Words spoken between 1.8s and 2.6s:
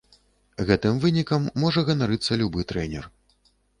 ганарыцца